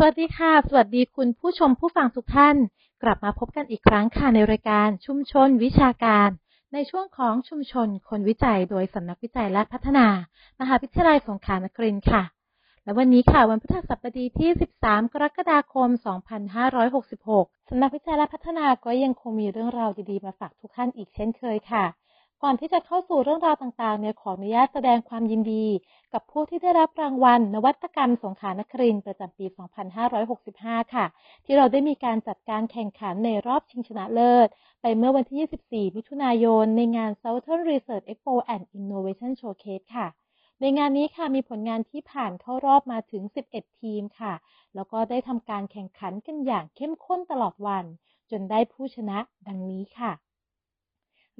[0.00, 2.56] สวัสดีค่ะ สวัสดีคุณผู้ชมผู้ฟังทุกท่าน
[3.02, 6.28] กลับมาพบกันอีกครั้งค่ะในรายการชุมชนวิชาการ
[6.72, 10.06] ในช่วงของชุมชนคนวิจัยโดยสำนักวิจัยและพัฒนา
[10.60, 12.22] มหาวิทยาลัยสงขลานครินทร์ค่ะ
[12.84, 14.50] และวันนี้ค่ะวันพฤหัสบดีที่
[14.82, 15.88] 13 กรกฎาคม
[16.74, 21.84] 2566สำนักวิจัยและพัฒนาก็ยังคงมีเรื่องราวดีๆมาฝากทุกท่านอีกเช่นเคยค่ะ
[22.42, 25.66] ก่อนที่จะเข้าสู่เรื่องราวต่างๆ เนี่ยขออนุญาตแสดงความยินดี
[26.12, 29.46] กับผู้ที่ได้รับรางวัล นวัตกรรมสงขลานครินประจำปี
[30.40, 31.06] 2565 ค่ะ
[31.44, 34.48] ที่เราได้มีการจัดการแข่งขันในรอบชิงชนะเลิศ
[34.82, 40.06] ไปเมื่อวันที่ 24 มิถุนายน ในงาน Southern Research Expo and Innovation Showcase ค่ะ
[40.60, 44.34] ในงานนี้ค่ะมีผลงานที่ผ่านเข้ารอบมาถึง 11 ทีมค่ะ
[44.74, 47.84] แล้วก็ได้ทำการแข่งขันกันอย่างเข้มข้นตลอดวัน
[48.30, 49.18] จนได้ผู้ชนะ
[49.48, 50.12] ดังนี้ค่ะ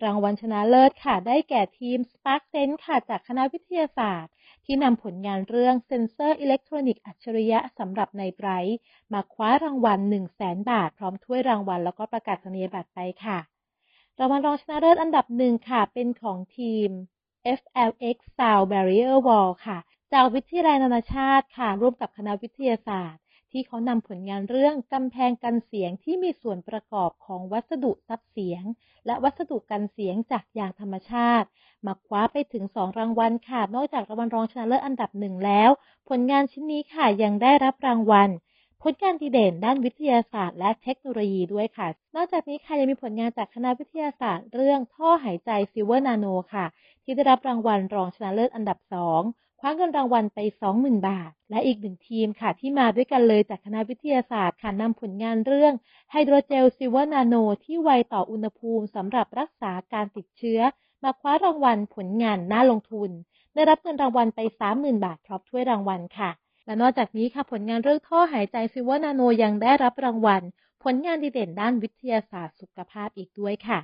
[0.05, 4.33] รางวัลชนะเลิศค่ะ ได้แก่ทีม Spark Sense ค่ะ จากคณะวิทยาศาสตร์
[4.65, 8.79] ที่นำผลงานเรื่องเซ็นเซอร์อิเล็กทรอนิกส์อัจฉริยะสำหรับไนไตรท์
[9.13, 13.39] มาคว้ารางวัล 1 0 0 0 0แบาท พร้อมถ้วยรางวัลแล้วก็ประกาศนียบัตรไปค่ะ
[14.19, 16.89] รางวัลรองชนะเลิศอันดับหนึ่งค่ะ เป็นของทีม
[17.59, 19.79] FLX Sound Barrier Wall ค่ะ
[20.13, 23.21] จากวิทยาลัยนานาชาติค่ะ ร่วมกับคณะวิทยาศาสตร์
[23.53, 28.65] ที่เขานำผลงานเรื่องกำแพงกันเสียงที่มีส่วนประกอบของวัสดุซับเสียง
[29.07, 31.47] และวัสดุกันเสียงจากยางธรรมชาติ
[31.87, 35.71] มาคว้าไปถึง2รางวัลค่ะ นอกจากรางวัลรองชนะเลิศอันดับหนึ่งแล้ว
[36.09, 38.31] ผลงานชิ้นนี้ค่ะยังได้รับรางวัล
[38.83, 46.67] ผลงานดีเด่นด้านวิทยาศาสตร์และเทคโนโลยีด้วยค่ะ นอกจากนี้ค่ะยังมีผลงานจากคณะวิทยาศาสตร์ เรื่องท่อหายใจ silver nano ค่ะ
[47.03, 48.79] ที่ได้รับรางวัลรองชนะเลิศอันดับ
[49.15, 50.39] 2 คว้าเงินรางวัลไป
[50.73, 55.73] 20,000 บาท และอีกหนึ่งทีมค่ะ ที่มาด้วยกันเลยจากคณะวิทยาศาสตร์ค่ะนำผลงานเรื่อง
[56.11, 57.35] ไฮโดรเจล silver nano
[57.65, 60.61] ที่ไวต่ออุณหภูมิสำหรับรักษาการติดเชื้อ
[61.05, 63.11] มาคว้ารางวัลผลงานน่าลงทุน
[63.55, 64.41] ได้รับเงินรางวัลไป
[64.73, 66.31] 30,000 บาทพร้อมถ้วยรางวัลค่ะ
[66.67, 70.43] และนอกจากนี้ค่ะผลงานเรื่องท่อหายใจ silver nano ยังได้รับรางวัล
[70.85, 73.79] ผลงานดีเด่นด้านวิทยาศาสตร์สุขภาพอีกด้วยค่ะ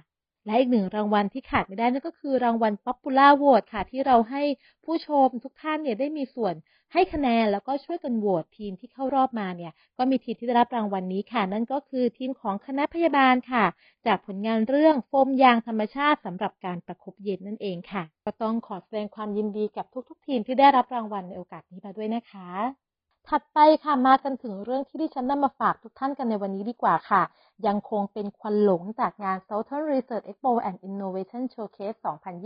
[0.47, 4.43] และอีกหนึ่งรางวัลที่ขาดไม่ได้นั่นก็คือรางวัล Popular Vote ค่ะ ที่เราให้
[4.85, 6.55] ผู้ชมทุกท่านเนี่ยได้มีส่วน
[6.93, 13.65] ให้คะแนนแล้วก็ช่วยกันโหวตทีมที่เข้ารอบมาเนี่ย ก็มีทีมที่ได้รับรางวัลนี้ค่ะ นั่นก็คือทีมของคณะพยาบาลค่ะ
[14.07, 22.84] จากผลงานเรื่องโฟมยางธรรมชาติสำหรับการประคบเย็นนั่นเองค่ะ ก็ต้องขอแสดงความยินดีกับทุกๆ ทีมที่ได้รับรางวัลในโอกาสนี้มาด้วยนะคะ
[23.31, 27.23] ถัดไปค่ะมากันถึงเรื่องที่ดิฉันนำมาฝากทุกท่านกันในวันนี้ดีกว่าค่ะ
[27.67, 31.99] ยังคงเป็นควันหลงจากงาน Southern Research Expo and Innovation Showcase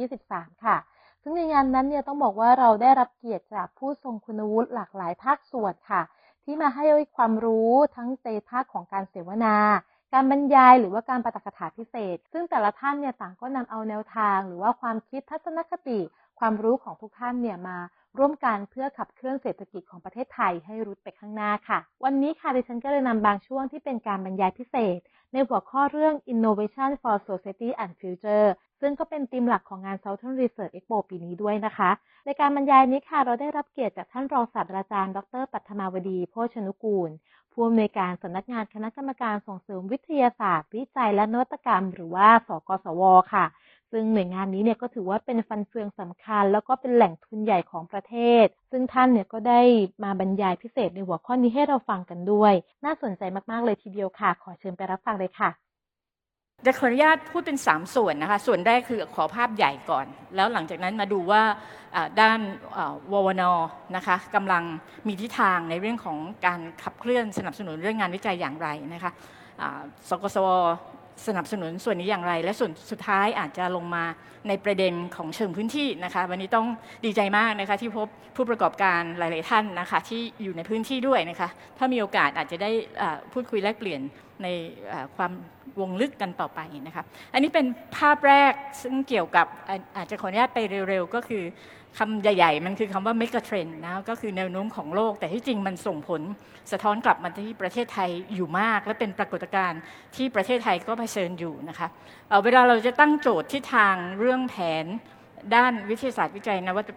[0.07, 0.77] 2023 ค่ะ
[1.23, 6.03] ซึ่งในงานนั้นเนี่ยต้องบอกว่าเราได้รับเกียรติจากผู้ทรงคุณวุฒิหลากหลายภาคส่วนค่ะ
[6.45, 6.85] ที่มาให้
[7.17, 9.57] ความรู้ทั้งในภาคของการเสวนา
[10.13, 16.01] การบรรยายหรือว่าการประกถาพิเศษ ซึ่งแต่ละท่านเนี่ยต่างก็นำเอาแนวทาง หรือว่าความคิดทัศนคติ
[16.39, 17.79] ความรู้ของทุกท่านเนี่ยมา
[18.19, 24.99] ร่วมกันเพื่อขับเคลื่อนเศรษฐกิจของประเทศไทยให้รุดไปข้างหน้าค่ะ วันนี้ค่ะดิฉันก็เลยนำบางช่วงที่เป็นการบรรยายพิเศษ
[25.33, 28.47] ในหัวข้อเรื่อง Innovation for Society and Future
[28.81, 31.91] ซึ่งก็เป็นธีมหลักของงาน Southern Research Expo ปีนี้ด้วยนะคะ
[32.25, 37.11] ในการบรรยายนี้ค่ะเราได้รับเกียรติจากท่านรองศาสตราจารย์ ดร ปัทมาวดีโภชนุกูล
[37.53, 43.03] ผู้อำนวยการสำนักงานคณะกรรมการส่งเสริมวิทยาศาสตร์ วิจัยและนวัตกรรม หรือว่า สกสว
[43.33, 43.45] ค่ะ
[43.93, 49.61] ซึ่งหน่วยงานนี้เนี่ยก็ถือว่าเป็นฟันเฟืองสำคัญ แล้วก็เป็นแหล่งทุนใหญ่ของประเทศ ซึ่งท่านเนี่ยก็ได้
[50.05, 52.55] มาบรรยายพิเศษในหัวข้อนี้ให้เราฟังกันด้วย
[52.85, 55.51] น่าสนใจมากๆเลยทีเดียวค่ะ ขอเชิญไปรับฟังเลยค่ะ
[56.67, 60.07] จะขออนุญาตพูดเป็น 3 ส่วนนะคะ ส่วนแรกคือขอภาพใหญ่ก่อน
[60.37, 61.43] แล้วหลังจากนั้นมาดูว่า
[62.21, 62.39] ด้าน
[63.13, 63.43] ววน
[63.97, 64.63] นะคะกำลัง
[65.07, 69.13] มีทิศทางในเรื่องของการขับเคลื่อนสนับสนุนเรื่องงานวิจัยอย่างไรนะคะ
[70.09, 70.49] สกสว
[71.27, 74.05] สนับสนุนส่วนนี้อย่างไร และส่วนสุดท้ายอาจจะลงมา
[74.49, 76.67] ในประเด็นของเชิงพื้นที่นะคะวันนี้ต้อง
[77.05, 82.71] ดีใจมากนะคะที่พบผู้ประกอบการหลาย ๆ ท่านนะคะที่อยู่ในพื้นที่ด้วยนะคะถ้ามีโอกาสอาจจะได้
[83.33, 84.01] พูดคุยแลกเปลี่ยน
[84.43, 84.47] ใน
[85.17, 85.33] ความ
[85.81, 88.53] วงลึกกันต่อไปนะคะอันนี้เป็นภาพแรก
[88.83, 89.47] ซึ่งเกี่ยวกับ
[89.97, 90.59] อาจจะขออนุญาตไป
[90.89, 91.43] เร็ว ๆ ก็คือ
[91.99, 96.23] คำใหญ่ๆ มันคือคำว่า mega trend นะก็คือแนวโน้มของโลก แต่ที่จริงมันส่งผล
[96.73, 99.81] สะท้อนกลับมาที่ประเทศไทยอยู่มาก และเป็นปรากฏการณ์
[100.17, 101.89] ที่ประเทศไทยก็เผชิญอยู่นะคะ
[102.45, 104.87] เวลาเราจะตั้งโจทย์ที่ทางเรื่องแผน
[105.55, 106.91] ด้านวิทยาศาสตร์วิจัยนวัต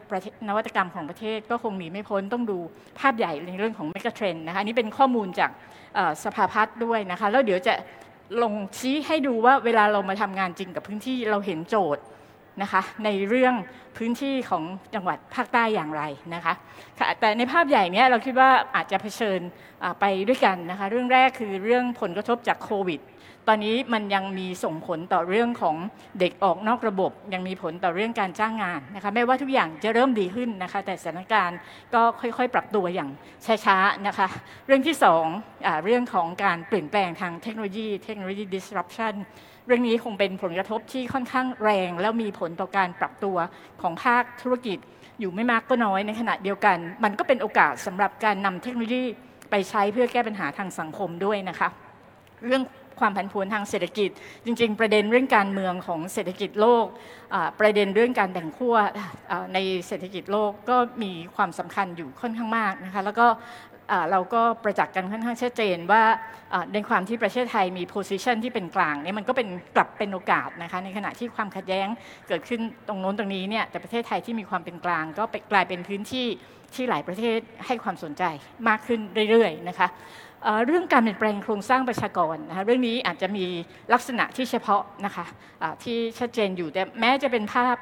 [0.48, 2.58] นวัตกรรมของประเทศก็คงหนีไม่พ้นต้องดู
[3.00, 5.52] ภาพใหญ่ในเรื่องของ mega trend นะคะนี่เป็นข้อมูลจาก
[6.24, 7.74] สภาพัฒน์ด้วยนะคะแล้วเดี๋ยวจะ
[8.44, 12.04] ลงชี้ให้ดูว่าเวลาเรามาทำงานจริงกับพื้นที่เราเห็นโจทย์
[12.62, 13.54] นะคะในเรื่อง
[13.98, 14.64] พื้นที่ของ
[14.94, 16.04] จังหวัดภาคใต้อย่างไร
[16.36, 16.54] นะคะ
[17.20, 19.40] แต่ในภาพใหญ่นี้เราคิดว่าอาจจะเผชิญ
[20.00, 23.00] ไปด้วยกันนะคะเรื่องแรกคือเรื่องผลกระทบจากโควิด
[23.48, 25.76] ตอนนี้มันยังมีส่งผลต่อเรื่องของ
[26.20, 31.60] เด็กออกนอกระบบ ยังมีผลต่อเรื่องการจ้างงานนะคะไม่ว่าทุกอย่างจะเริ่มดีขึ้นนะคะ แต่สถานการณ์
[31.94, 33.10] ก็ค่อยๆ ปรับตัวอย่าง
[33.66, 34.28] ช้าๆนะคะ
[34.68, 35.26] เรื่องที่สอง
[35.66, 39.14] อเรื่องของการเปลี่ยนแปลงทางเทคโนโลยีเทคโนโลยี disruption
[39.68, 43.38] เรื่องนี้คงเป็นผลกระทบที่ค่อนข้างแรง แล้วมีผลต่อการปรับตัว
[43.82, 44.78] ของภาคธุรกิจ
[45.20, 49.04] อยู่ไม่มากก็น้อยในขณะเดียวกัน มันก็เป็นโอกาสสำหรับการนำเทคโนโลยี
[49.52, 51.70] ไปใช้เพื่อแก้ปัญหาทางสังคมด้วยนะคะ
[52.46, 52.64] เรื่อง
[53.02, 54.10] ความผันผวนทางเศรษฐกิจ
[54.46, 56.86] จริง ๆ ประเด็นเรื่องการเมืองของเศรษฐกิจโลก
[57.60, 58.76] ประเด็นเรื่องการแบ่งขั้ว
[59.54, 59.58] ใน
[59.88, 63.28] เศรษฐกิจโลกก็มีความสำคัญอยู่ค่อนข้างมากนะคะแล้วก็
[64.12, 66.04] เราก็ประจักษ์กันค่อนข้างชัดเจนว่า
[66.74, 71.88] ในความที่ประเทศไทยมีโพสิชันที่เป็นกลางเนี่ยมันก็เป็นกลับเป็นโอกาสนะคะในขณะที่ความขัดแย้ง
[72.28, 76.28] เกิดขึ้นตรงโน้นตรงนี้เนี่ยแต่ประเทศไทยที่มีความเป็นกลาง ก็กลายเป็นพื้นที่
[76.74, 78.24] ที่หลายประเทศให้ความสนใจ
[78.68, 79.00] มากขึ้น
[79.32, 79.88] เรื่อยๆนะคะ
[80.66, 83.46] เรื่องการเปลี่ยนแปลงโครงสร้างประชากรนะคะเรื่องนี้อาจจะมี
[83.94, 87.76] ลักษณะที่เฉพาะนะคะะที่ชัดเจนอยู่แต่แม้จะเป็นภาพ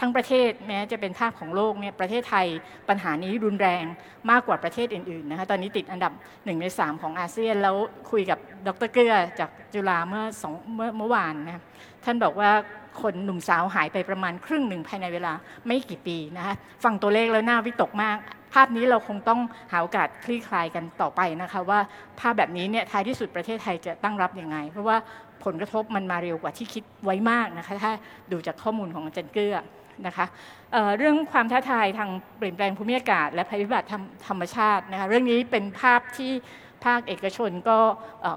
[0.00, 2.46] ทั้งประเทศแม้จะเป็นภาพของโลกเนี่ยประเทศไทย
[2.88, 3.84] ปัญหานี้รุนแรง
[4.30, 6.12] มากกว่าประเทศอื่นๆนะคะตอนนี้ติดอันดับ
[6.44, 7.76] หนึ่งในสามของอาเซียน แล้ว
[8.10, 11.62] คุยกับดรเกื้อจากจุฬาเมื่อสองเมื่อเมื่อวานนะ
[12.04, 12.50] ท่านบอกว่า
[13.02, 15.32] คนหนุ่มสาวหายไปประมาณครึ่งหนึ่งภายในเวลา
[15.66, 18.18] ไม่กี่ปีนะคะฟังตัวเลขแล้วน่าวิตกมาก
[18.52, 19.40] ภาพนี้เราคงต้อง
[19.72, 21.80] หาโอกาสคลี่คลายกันต่อไปนะคะ ว่า
[22.20, 24.96] ภาพแบบนี้เนี่ยท้ายที่สุดประเทศไทยจะตั้งรับยังไง เพราะว่า
[25.44, 27.92] ผลกระทบมันมาเร็วกว่าที่คิดไว้มากนะคะถ้า
[28.32, 29.56] ดูจากข้อมูลของอาจารย์เกื้อ
[30.06, 30.26] นะคะ
[30.72, 33.88] เเรื่องความท้าทายทางเปลี่ยนแปลงภูมิอากาศ และภัยพิบัติ
[34.28, 36.32] ธรรมชาตินะคะเรื่องนี้เป็นภาพที่
[36.84, 37.78] ภาคเอกชนก็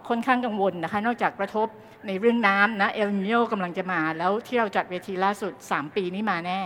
[0.10, 1.68] ค่อนข้างกังวลนะคะนอกจากกระทบ
[2.08, 6.60] ในเรื่องน้ำนะเอลนิโยกำลังจะมา แล้วที่เราจัดเวทีล่าสุด 3 ปีนี้มาแน่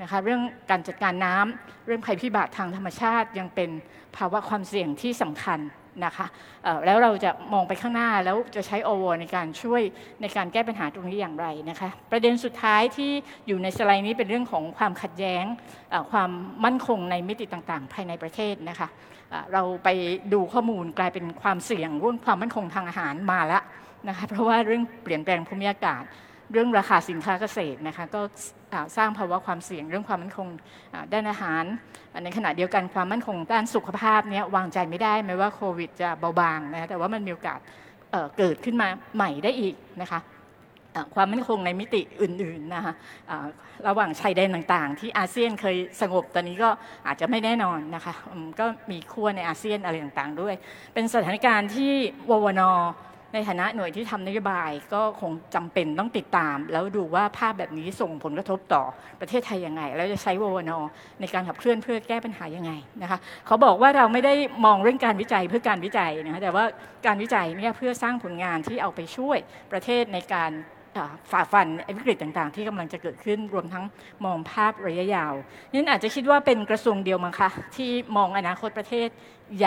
[0.00, 3.70] นะคะเรื่องการจัดการน้ำเรื่องภัยพิบัติทางธรรมชาติยังเป็น
[4.16, 5.60] ภาวะความเสี่ยงที่สำคัญ
[6.04, 6.26] นะคะ
[6.84, 9.82] แล้วเราจะมองไปข้างหน้าแล้วจะใช้โอวในการช่วย
[10.20, 13.10] ในการแก้ปัญหาตรงนี้อย่างไรนะคะประเด็นสุดท้ายที่
[13.46, 15.44] อยู่ในสไลด์นี้เป็นเรื่องของความขัดแย้ง
[16.10, 16.30] ความ
[16.64, 18.88] มั่นคงในมิติต่างๆ ภายในประเทศนะคะ
[19.52, 19.88] เราไป
[20.32, 23.62] ดูข้อมูลกลายเป็นความเสี่ยงเรื่องความมั่นคงทางอาหารมาแล้ว
[24.08, 26.02] นะคะเพราะว่าเรื่องเปลี่ยนแปลงภูมิอากาศ
[26.52, 28.20] เรื่องราคาสินค้าเกษตรนะคะก็
[28.96, 30.48] สร้างภาวะความเสี่ยงเรื่องความมั่นคง
[31.12, 31.64] ด้านอาหาร
[32.24, 37.58] ในขณะเดียวกันความมั่นคงด้านสุขภาพนี้วางใจไม่ได้แม้ว่าโควิดจะเบาบางนะแต่ว่ามันมีโอกาส
[38.38, 40.20] เกิดขึ้นมาใหม่ได้อีกนะคะ
[41.14, 42.92] ความมั่นคงในมิติอื่นๆนะคะ
[43.88, 46.70] ระหว่างชายแดนต่างๆ ที่อาเซียนเคยสงบตอนนี้ก็
[47.06, 48.14] อาจจะไม่แน่นอนนะคะ
[48.60, 50.54] ก็มีขั้วในอาเซียนอะไรต่างๆด้วย
[50.94, 51.92] เป็นสถานการณ์ที่
[52.30, 52.62] ววน
[53.32, 58.82] ในฐานะหน่วยที่ทำนโยบายก็คงจำเป็นต้องติดตาม แล้วดูว่าภาพแบบนี้ส่งผลกระทบต่อ
[59.20, 60.72] ประเทศไทยยังไง แล้วจะใช้ววน
[61.20, 64.34] ในการขับเคลื่อนเพื่อแก้ปัญหายังไงนะคะเขาบอกว่าเราไม่ได้
[64.64, 66.64] มองเรื่องการวิจัยเพื่อการวิจัยนะคะแต่ว่า
[67.06, 69.38] การวิจัยเนี่ยเพื่อสร้างผลงานที่เอาไปช่วย
[69.72, 70.50] ประเทศในการ
[71.30, 71.66] ฝ่าฟัน
[71.96, 73.84] วิกฤตต่างๆ ที่กำลังจะเกิดขึ้นรวมทั้ง
[74.24, 75.32] มองภาพระยะยาว
[75.72, 79.08] นี่อาจจะคิดว่าเป็นกระทรวงเดียวมั้งคะที่มองอนาคตประเทศ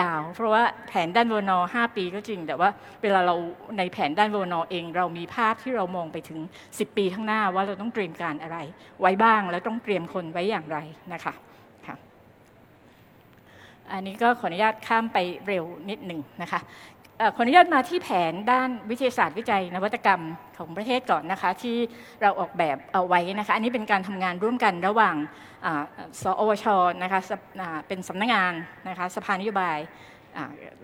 [0.10, 2.68] าว เพราะว่าแผนด้านวนอ5ปีก็จริง แต่ว่า
[3.02, 3.34] เวลาเรา
[3.78, 6.40] ในแผนด้านวนอเอง เรามีภาพที่เรามองไปถึง
[6.70, 8.58] 10 ปีข้างหน้าว่าเราต้องเตรียมการอะไร
[9.00, 10.78] ไว้บ้างแล้วต้องเตรียมคนไว้อย่างไร
[11.14, 11.34] นะคะ
[13.92, 16.60] อันนี้ก็ขออนุญาตข้ามไปเร็วนิดหนึ่งนะคะ
[17.18, 20.22] ขออนุญาตมาที่แผนด้านวิทยาศาสตร์วิจัยนวัตกรรม
[20.56, 21.76] ของประเทศก่อนนะคะ ที่
[22.22, 25.16] เราออกแบบเอาไว้นะคะ อันนี้เป็นการทำงานร่วมกันระหว่าง
[26.22, 26.66] สอวช
[27.02, 27.20] นะคะ
[27.88, 28.52] เป็นสำนักงาน
[28.88, 29.78] นะคะสภานโยบาย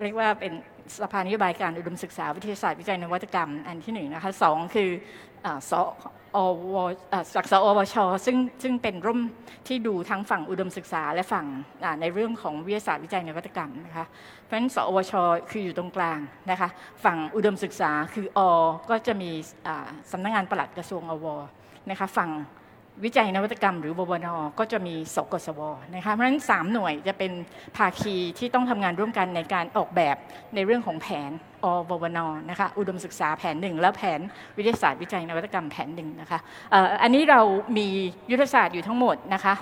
[0.03, 0.53] เรียกว่าเป็น
[1.01, 4.89] สภานโยบายการอุดมศึกษาวิทยาศาสตร์วิจัยนวัตกรรมอันที่หนึ่งนะคะสองคือ
[5.69, 5.71] ส
[6.35, 6.37] อ
[6.73, 6.75] ว
[7.35, 9.19] จากสอวช ซึ่งซึ่งเป็นร่ม
[9.67, 11.45] ที่ดูทั้งฝั่งอุดมศึกษาและฝั่ง
[12.01, 14.05] ในเรื่องของวิทยาศาสตร์วิจัยนวัตกรรมนะคะ
[14.43, 15.13] เพราะฉะนั้นสอวช
[15.51, 16.19] คืออยู่ตรงกลาง
[16.51, 16.69] นะคะ
[17.03, 18.39] ฝั่งอุดมศึกษาคืออ
[18.89, 19.31] ก็จะมี
[20.11, 21.25] สำนักงานปลัดกระทรวงอว
[21.89, 22.29] นะคะฝั่ง
[23.03, 24.27] วิจัยนวัตกรรมหรือบบน
[24.59, 25.61] ก็จะมีสกสว
[25.95, 27.31] นะคะเพราะฉะนั้น 3 หน่วยจะเป็น
[27.77, 30.15] ภาคีที่ต้องทำงานร่วมกันในการออกแบบ
[30.55, 31.31] ในเรื่องของแผน
[31.63, 32.19] อบบน
[32.49, 34.19] นะคะอุดมศึกษาแผนหนึ่งแล้วแผน
[34.57, 36.39] วิทยาศาสตร์วิจัยนวัตกรรมแผนหนึ่งนะคะ
[37.01, 37.41] อันนี้เรา
[37.77, 37.87] มี
[38.31, 39.53] ยุทธศาสตร์อยู่ทั้งหมดนะคะ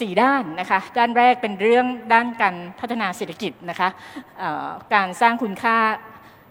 [0.00, 3.88] สี่ด้านนะคะด้านแรกเป็นเรื่องด้านการพัฒนาเศรษฐกิจนะคะ
[4.94, 5.76] การสร้างคุณค่า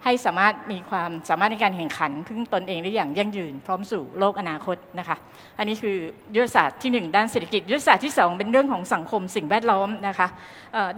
[0.04, 5.16] ให้สามารถมีความสามารถในการแข่งขันพึ่งตนเองได้อย่างยั่งยืน พร้อมสู่โลกอนาคตนะคะ
[5.58, 5.96] อันนี้คือ
[6.34, 10.28] ยุทธศาสตร์ที่ 1 ด้านเศรษฐกิจ ยุทธศาสตร์ที่ 2 เป็นเรื่องของสังคมสิ่งแวดล้อมนะคะ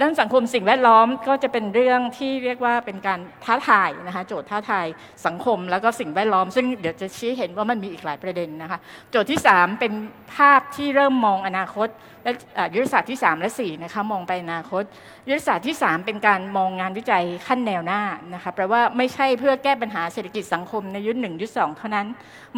[0.00, 4.86] ด้านสังคมสิ่งแวดล้อมก็จะเป็นเรื่องที่เรียกว่าเป็นการท้าทายนะคะโจทย์ท้าทาย
[5.26, 8.78] สังคมแล้วก็สิ่งแวดล้อม ซึ่งเดี๋ยวจะชี้เห็นว่ามันมีอีกหลายประเด็นนะคะ
[9.10, 9.92] โจทย์ที่ 3 เป็น
[10.34, 11.88] ภาพที่เริ่มมองอนาคต
[12.24, 12.32] และ
[12.74, 14.84] ยุทธศาสตร์ที่ 3 และ 4 นะคะมองไปอนาคต
[15.28, 18.02] ยุทธศาสตร์ที่ 3 เป็นการมองงานวิจัยขั้นแนวหน้า
[18.34, 22.06] นะคะแปลว่าไม่ใช่เพื่อแก้ปัญหาเศรษฐกิจสังคมในยุคหนึ่งยุคสองเท่านั้น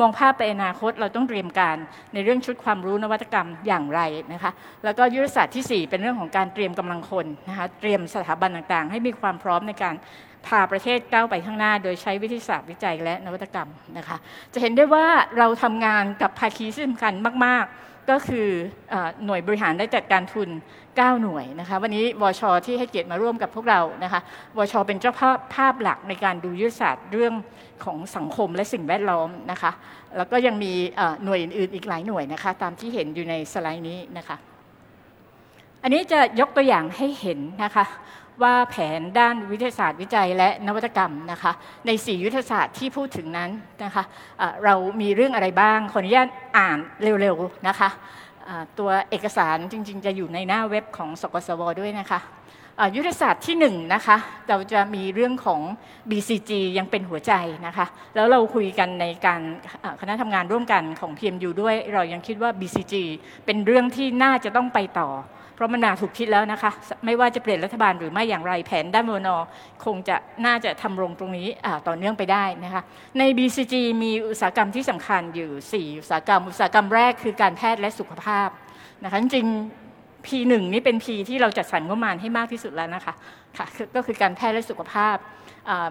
[0.01, 1.77] มองภาพไปอนาคตเราต้องเตรียมการ
[2.15, 4.01] ในเรื่องชุดความรู้นวัตกรรมอย่างไร
[4.33, 4.53] นะคะ
[4.85, 9.95] แล้วก็ยุทธศาสตร์ที่ 4 เป็นเรื่องของการเตรียมกำลังคนนะคะเตรียมสถาบันต่างๆ ให้มีความพร้อมในการ
[10.47, 13.69] พาประเทศก้าวไปข้างหน้า โดยใช้วิทยาศาสตร์วิจัยและนวัตกรรม
[13.99, 14.17] นะคะ
[14.53, 15.07] จะเห็นได้ว่า
[15.39, 17.13] เราทำงานกับภาคีที่สำคัญ
[17.47, 18.49] มาก ๆ ก็คือ
[19.25, 20.49] หน่วยบริหารและจัดการทุน
[21.01, 24.21] 9 หน่วยนะคะวันนี้วชที่ให้เกียรติมาร่วมกับพวกเรานะคะ
[24.59, 27.35] วชเป็นเจ้าภาพภาพหลักในการดูยุทธศาสตร์เรื่อง
[27.85, 29.71] ของสังคมและสิ่งแวดล้อมนะคะ
[30.17, 30.73] แล้วก็ยังมี
[31.25, 34.37] หน่วยอื่นๆอีกหลายหน่วยนะคะตามที่เห็นอยู่ในสไลด์นี้นะคะ
[35.83, 37.85] อันนี้จะยกตัวอย่างให้เห็นนะคะ
[38.43, 41.53] ว่าแผนด้านวิทยาศาสตร์วิจัยและนวัตกรรมนะคะ
[41.87, 43.51] ใน4ยุทธศาสตร์ที่พูดถึงนั้น
[43.85, 47.91] นะคะะเรามีเรื่องอะไรบ้างขออนุญาตอ่านเร็วๆนะคะะ
[48.79, 52.21] ตัวเอกสารจริงๆ จะอยู่ในหน้าเว็บของสกสวด้วยนะคะ
[52.97, 54.17] ยุทธศาสตร์ที่1นนะคะ
[54.49, 55.61] เราจะมีเรื่องของ
[56.11, 57.33] BCG ยังเป็นหัวใจ
[57.67, 59.41] นะคะแล้วเราคุยกันในการ
[60.01, 62.95] คณะทำงานร่วมกันของ PMU ด้วย เรายังคิดว่า BCG
[63.47, 65.09] เป็นเรื่องที่น่าจะต้องไปต่อ
[65.63, 66.71] ราะมันมาถูกคิดแล้วนะคะ
[67.07, 69.29] ไม่ว่าจะเปลี่ยนรัฐบาลหรือไม่อย่างไรแผนด้านวน
[69.85, 70.17] คงจะ
[70.47, 71.49] น่าจะทำรงตรงนี้
[71.89, 72.83] ต่อเนื่องไปได้นะคะ
[73.19, 78.49] ใน BCG มีอุตสาหกรรมที่สำคัญอยู่ 4 อุตสาหกรรม อุตสาหกรรมแรกคือการแพทย์และสุขภาพ
[79.05, 79.47] นะคะจริง
[80.27, 83.15] P1 นี่เป็น P ที่เราจัดสรรงบประมาณให้มากที่สุดแล้วนะคะ
[83.59, 85.17] ค่ะก็คือการแพทย์และสุขภาพ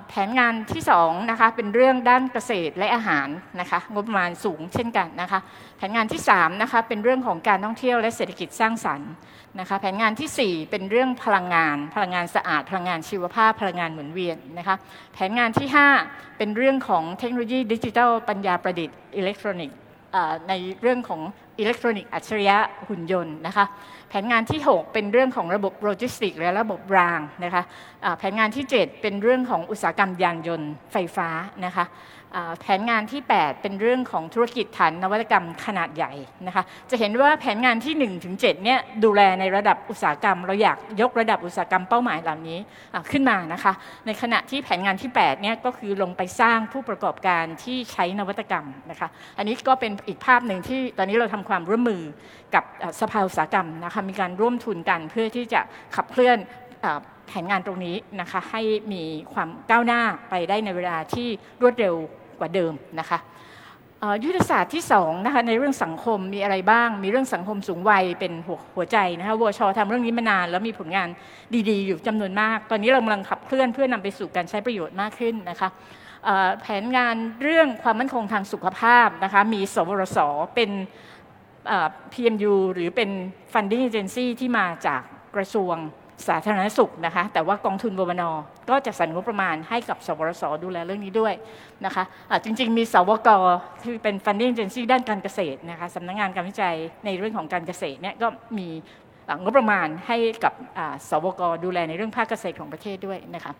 [0.07, 3.27] แผนงานที่2นะคะเป็นเรื่องด้านเกษตรและอาหาร
[3.59, 5.39] นะคะงบประมาณสูงเช่นกันนะคะ
[5.77, 9.11] แผนงานที่3นะคะเป็นเรื่องของการท่องเที่ยวและเศรษฐกิจสร้างสรรค์
[9.59, 14.75] นะคะแผนงานที่ 4 เป็นเรื่องพลังงาน พลังงานสะอาด พลังงานชีวภาพ พลังงานหมุนเวียนนะคะ
[15.13, 15.67] แผนงานที่
[16.03, 19.77] 5 เป็นเรื่องของเทคโนโลยีดิจิทัลปัญญาประดิษฐ์อิเล็กทรอนิกส์
[20.49, 21.21] ในเรื่องของ
[21.59, 23.65] อิเล็กทรอนิกส์อัจฉริยะหุ่นยนต์นะคะ
[24.09, 27.63] แผนงานที่ 6 เป็นเรื่องของระบบโลจิสติกและระบบรางนะคะ
[28.17, 31.27] แผนงานที่ 7 เป็นเรื่องของอุตสาหกรรมยานยนต์ไฟฟ้า
[31.65, 31.85] นะคะ
[32.61, 36.13] แผนงานที่ 8 เป็นเรื่องของธุรกิจฐานนวัตกรรมขนาดใหญ่
[36.47, 42.59] นะคะจะเห็นว่าแผนงานที่1ถึง7เนี่ยดูแลในระดับอุตสาหกรรม เราอยากยกระดับอุตสาหกรรมเป้าหมายเหล่านี้
[43.11, 43.73] ขึ้นมานะคะ
[44.05, 52.01] ในขณะที่แผนงานที่8เนี่ยก็คือลงไปสร้างผู้ประกอบการที่ใช้นวัตกรรมนะคะอันนี้ก็เป็นอีกภาพหนึ่งที่ตอนนี้เราทำความร่วมมือ
[52.55, 52.63] กับ
[53.01, 55.61] สภาอุตสาหกรรมนะคะมีการร่วมทุนกันเพื่อที่จะ
[55.95, 56.37] ขับเคลื่อน
[57.27, 58.61] แผนงานตรงนี้นะคะให้
[58.93, 61.27] มีความก้าวหน้าไปได้ในเวลาที่
[61.61, 61.95] รวดเร็ว
[62.39, 63.19] กว่าเดิมนะคะ
[64.23, 71.07] ยุทธศาสตร์ที่2นะคะในเรื่องสังคมมีอะไรบ้าง มีเรื่องสังคมสูงวัยเป็นหัวหัวใจนะคะวชทำเรื่องนี้มานานแล้วมีผลงาน
[71.69, 75.69] ดีๆ อยู่จำนวนมาก ตอนนี้เรากำลังขับเคลื่อนเพื่อนำไปสู่การใช้ประโยชน์มากขึ้นนะคะ
[76.61, 80.19] แผนงานเรื่องความมั่นคงทางสุขภาพนะคะมีสวรส
[80.55, 80.69] เป็น
[82.13, 83.09] PMU หรือเป็น
[83.53, 85.01] funding agency ที่มาจาก
[85.35, 85.75] กระทรวง
[86.27, 88.23] สาธารณสุขนะคะ แต่ว่ากองทุนบวน
[88.69, 91.33] ก็จะสรรงบประมาณให้กับสวรสดูแลเรื่องนี้ด้วย
[91.85, 93.29] นะคะะจริง ๆ มีสวก
[93.81, 96.75] ที่เป็น funding agency ด้านการเกษตรนะคะสำนักงงานการวิจัย
[97.05, 98.27] ในเรื่องของการเกษตรเนี่ยก็
[98.57, 98.67] มี
[99.43, 100.53] งบประมาณให้กับ
[101.09, 103.53] สวกดูแลในเรื่องภาคเกษตรของประเทศด้วยนะคะ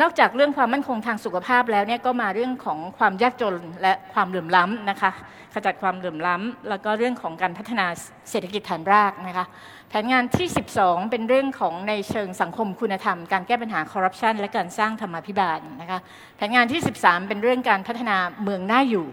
[0.00, 5.10] นอกจากเรื่องความมั่นคงทางสุขภาพแล้วเนี่ยก็มาเรื่องของความยากจนและความเหลื่อมล้ำนะคะ
[5.54, 7.86] ขจัดความเหลื่อมล้ำแล้วก็เรื่องของการพัฒนา
[8.30, 9.46] เศรษฐกิจฐานรากนะคะ
[9.88, 15.98] แผนงานที่ 12 เป็นเรื่องของในเชิงสังคมคุณธรรม การแก้ปัญหาคอร์รัปชันและการสร้างธรรมาภิบาลนะคะ
[16.36, 19.06] แผนงานที่ 13 เป็นเรื่องการพัฒนาเมืองน่าอยู่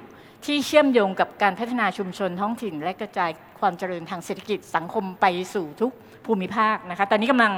[0.46, 5.92] ที่เชื่อมโยงกับการพัฒนาชุมชนท้องถิ่น และกระจายความเจริญทางเศรษฐกิจสังคมไปสู่ทุก
[6.28, 7.54] ภูมิภาคนะคะ ตอนนี้กำลัง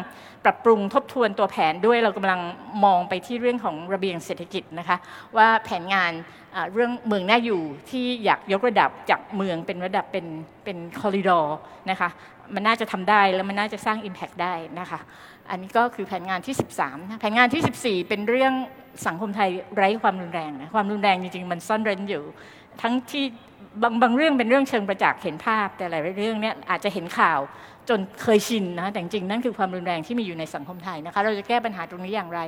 [0.45, 2.39] ปรับปรุงทบทวนตัวแผนด้วยเรากำลัง
[2.85, 4.97] มองไปที่เรื่องของระเบียงเศรษฐกิจนะคะ
[5.37, 6.11] ว่าแผนงาน
[6.73, 10.25] เรื่องเมืองน่าอยู่ที่อยากยกระดับจากเมืองเป็นระดับเป็น
[10.63, 11.57] เป็นคอริดอร์
[11.89, 12.09] นะคะ
[12.53, 14.99] มันน่าจะทำได้แล้วมันน่าจะสร้าง Impact ได้นะคะ
[15.49, 18.53] อันนี้ก็คือแผนงานที่ 13 แผนงานที่ 14 เป็นเรื่อง
[19.07, 22.23] สังคมไทยไร้ความรุนแรงนะความรุนแรงจริงๆ มันซ่อนเร้นอยู่
[22.81, 23.25] ทั้งที่
[23.83, 27.39] บางบางเรื่องเป็นเรื่องเชิงประจักษ์เห็นภาพ แต่หลายเรื่องเนี่ยอาจจะเห็นข่าว
[27.89, 32.41] จนเคยชินนะแต่จริงนั่นคือความรุนแรงที่มีอยู่ในสังคมไทยนะคะเราจะแก้ปัญหาตรงนี้อย่างไร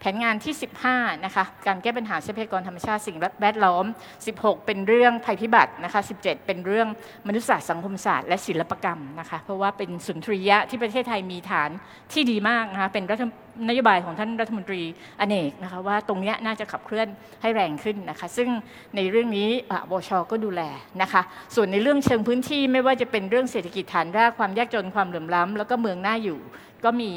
[0.00, 0.54] แผนงานที่
[0.88, 3.84] 15นะคะการแก้ปัญหาทรัพยากรธรรมชาติสิ่งแวดล้อม
[4.26, 6.88] 16 เป็นเรื่องภัยพิบัตินะคะ17 เป็นเรื่อง
[7.26, 11.70] มนุษยศาสตร์สังคมศาสตร์และศิลปกรรมนะคะเพราะว่าเป็นสุนทรียะที่ประเทศไทยมีฐาน
[12.12, 13.24] ที่ดีมากนะคะเป็นรัฐ
[13.68, 14.82] นโยบายของท่านรัฐมนตรี
[15.20, 17.08] อเนกนะคะว่าตรงนี้น่าจะขับเคลื่อน
[17.42, 18.48] ให้แรงขึ้นนะคะ ซึ่ง
[18.96, 19.48] ในเรื่องนี้
[19.90, 20.62] บชก็ดูแล
[21.02, 21.22] นะคะ
[21.54, 26.38] ส่วนในเรื่องเชิงพื้นที่ไม่ว่าจะเป็นเรื่องเศรษฐกิจฐานรากความยากจนความเหลื่อมล้ำแล้วก็เมืองหน่าอยู่
[26.84, 27.10] ก็มี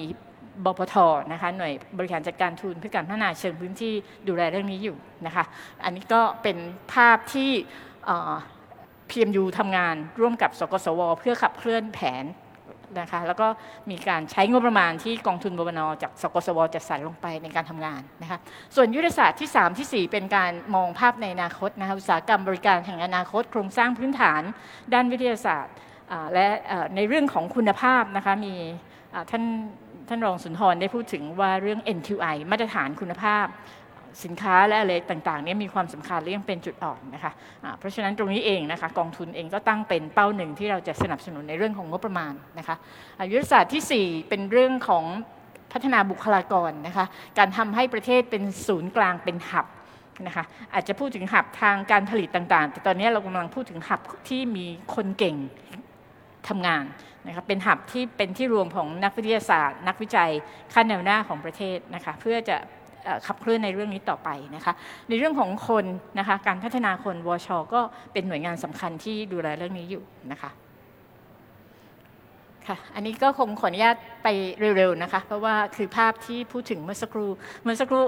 [0.66, 0.96] บพท
[1.32, 3.94] นะคะหน่วยบริหารจัดการทุนเพื่อการพัฒนาเชิงพื้นที่
[4.28, 5.44] ดูแลเรื่องนี้อยู่นะคะ
[5.84, 6.58] อันนี้ก็เป็น
[6.94, 7.52] ภาพที่
[9.10, 12.26] PMU ทำงานร่วมกับสกสว เพื่อขับเคลื่อนแผน
[13.00, 13.48] นะคะแล้วก็
[13.90, 18.38] มีการใช้งบประมาณที่กองทุนบวนจากสกสวจัดสรรลงไปในการทำงานนะคะ
[18.76, 24.42] ส่วนยุทธศาสตร์ที่ 3 ที่ 4 เป็นการมองภาพในอนาคตนะคะอุตสาหกรรมบริการแห่งอนาคต โครงสร้างพื้นฐาน
[24.94, 25.76] ด้านวิทยาศาสตร์
[26.34, 26.48] และ
[26.96, 28.56] ในเรื่องของคุณภาพนะคะมี
[29.32, 29.44] ท่าน
[30.10, 33.46] ท่านรองสุนทรได้พูดถึงว่าเรื่อง NQI มาตรฐานคุณภาพ
[34.24, 42.76] สินค้าและอะไรต่างๆนี้มีความสำคัญและยังเป็นจุดอ่อนนะคะะเพราะฉะนั้นตรงนี้เองนะคะกองทุนเองก็ตั้งเป็นเป้าหนึ่งที่เราจะสนับสนุนในเรื่องของงบประมาณนะคะ
[43.32, 45.06] ยุทธศาสตร์ที่ 4 เป็นเรื่องของ
[45.72, 47.06] พัฒนาบุคลากรนะคะ
[47.38, 49.66] การทำให้ประเทศเป็นศูนย์กลางเป็นหับ
[50.28, 55.36] นะคะอาจจะพูดถึงหับทางการผลิตต่างๆ แต่ตอนนี้เรากำลังพูดถึงหับที่มีคนเก่ง
[56.50, 56.84] ทำงาน
[57.28, 60.32] นะคะเป็นหับที่เป็นที่รวมของนักวิทยาศาสตร์ นักวิจัย
[60.74, 62.58] ขั้นแนวหน้าของประเทศนะคะเพื่อจะ
[63.28, 64.74] ขับเคลื่อนในเรื่องนี้ต่อไปนะคะ
[65.10, 65.86] ในเรื่องของคน
[66.20, 67.82] นะคะการพัฒนาคนวช ก็
[68.14, 70.52] เป็นหน่วยงานสำคัญที่ดูแลเรื่องนี้อยู่นะคะ
[72.68, 74.28] ค่ะอันนี้ก็คงขออนุญาตไป
[74.78, 77.30] เร็วๆนะคะ เพราะว่าคือภาพที่พูดถึงเมื่อสักครู่
[77.64, 78.04] เมื่อสักครู่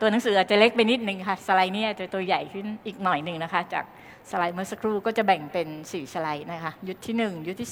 [0.00, 3.84] ตัวหนังสืออาจจะเล็กไปนิดนึงค่ะสไลด์นี้อาจจะตัวใหญ่ขึ้นอีกหน่อยหนึ่งนะคะ จาก
[4.30, 7.70] สไลด์เมื่อสักครู่ก็จะแบ่งเป็น 4 สไลด์นะคะยุทธที่ 1 ยุทธที่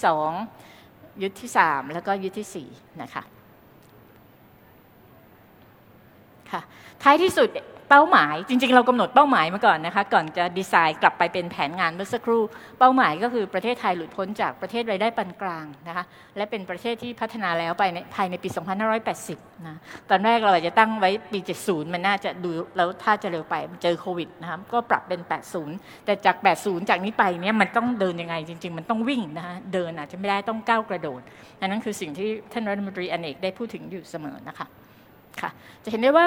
[0.61, 3.23] 2 ยุทธที่ 3 แล้วก็ยุทธที่4นะคะ
[6.53, 6.61] ค่ะ
[7.03, 7.51] ท้ายที่สุด
[7.91, 12.43] เป้าหมายจริง ๆ เรากำหนดเป้าหมายมาก่อนนะคะ ก่อนจะดีไซน์กลับไปเป็นแผนงานเมื่อสักครู่
[12.79, 16.05] เป้าหมายก็คือประเทศไทยหลุดพ้นจากประเทศรายได้ปานกลางนะคะ
[16.37, 18.49] และเป็นประเทศที่พัฒนาแล้วไปในภายในปี
[19.07, 19.77] 2580 นะ
[20.11, 25.21] ตอนแรกเราจะตั้งไว้ปี 70 มันน่าจะดูแล้วถ้าจะเร็วไปเจอโควิดนะคะก็ปรับเป็น
[25.65, 31.21] 80 แต่จาก 80 จากนี้ไปเนี่ยมันต้องเดินยังไงจริง ๆ มันต้องวิ่งนะคะเดินอาจจะไม่ได้ต้องก้าวกระโดด
[31.61, 34.69] อันนั้นคือสิ่งที่ท่านรัฐมนตรีอเนกได้พูดถึงอยู่เสมอนะคะ
[35.41, 35.51] ค่ะ
[35.83, 36.27] จะเห็นได้ว่า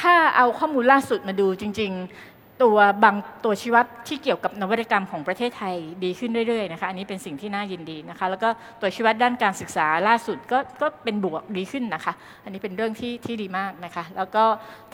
[0.00, 8.48] ถ้าเอาข้อมูลล่าสุดมาดูจริง ๆ ตัวบางตัวชีวัดที่เกี่ยวกับนวัตกรรมของประเทศไทยดีขึ้นเรื่อยๆนะคะอันนี้เป็นสิ่งที่น่ายินดีนะคะแล้วก็
[8.80, 12.12] ตัวชีวัดด้านการศึกษาล่าสุดก็ก็เป็นบวกดีขึ้นนะคะ
[12.44, 14.44] อันนี้เป็นเรื่องที่ที่ดีมากนะคะแล้วก็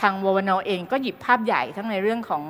[0.01, 2.43] ทางววนเองก็หยิบภาพใหญ่ทั้งในเรื่องของ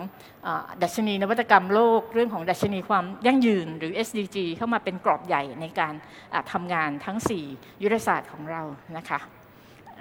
[0.82, 5.94] ดัชนีนวัตกรรมโลก เรื่องของดัชนีความยั่งยืนหรือ SDG เข้ามาเป็นกรอบใหญ่ในการ
[6.52, 7.18] ทำงานทั้ง
[7.50, 8.62] 4 ยุทธศาสตร์ของเรา
[8.98, 9.20] นะคะ